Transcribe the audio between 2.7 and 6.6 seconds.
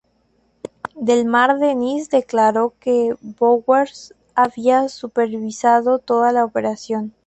que Bowers había supervisado toda la